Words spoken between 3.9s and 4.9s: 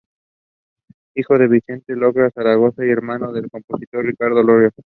Ricardo Llorca.